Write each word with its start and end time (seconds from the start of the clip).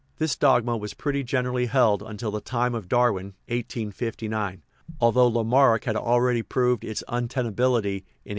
This 0.17 0.35
dogma 0.35 0.77
was 0.77 0.95
pretty 0.95 1.21
generally 1.23 1.67
held 1.67 2.01
until 2.01 2.31
the 2.31 2.41
time 2.41 2.73
of 2.73 2.87
Darwin 2.89 3.35
(1859), 3.49 4.63
although 4.99 5.27
Lamarck 5.27 5.83
had 5.83 5.95
already 5.95 6.41
proved 6.41 6.83
its 6.83 7.03
untenability 7.07 7.97
in 7.97 8.01
1809. 8.29 8.29